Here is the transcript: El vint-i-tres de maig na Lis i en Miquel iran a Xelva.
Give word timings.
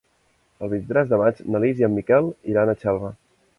El 0.67 0.71
vint-i-tres 0.71 1.11
de 1.11 1.19
maig 1.23 1.43
na 1.55 1.63
Lis 1.65 1.83
i 1.83 1.87
en 1.91 1.95
Miquel 1.99 2.33
iran 2.57 2.73
a 2.75 2.79
Xelva. 2.85 3.15